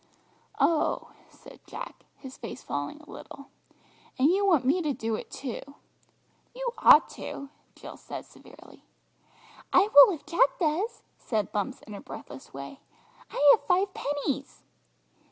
"Oh," 0.59 1.11
said 1.29 1.59
Jack, 1.67 2.07
his 2.15 2.35
face 2.35 2.63
falling 2.63 3.01
a 3.01 3.11
little; 3.11 3.51
"and 4.17 4.29
you 4.31 4.43
want 4.47 4.65
me 4.65 4.81
to 4.81 4.93
do 4.93 5.13
it 5.13 5.29
too." 5.29 5.61
"You 6.55 6.69
ought 6.79 7.07
to," 7.09 7.49
Jill 7.75 7.97
said 7.97 8.25
severely. 8.25 8.83
"I 9.71 9.87
will 9.93 10.11
if 10.15 10.25
Jack 10.25 10.57
does," 10.59 11.03
said 11.19 11.51
Bumps 11.51 11.83
in 11.83 11.93
her 11.93 12.01
breathless 12.01 12.51
way, 12.51 12.79
"I 13.29 13.37
have 13.53 13.67
five 13.67 13.93
pennies!" 13.93 14.63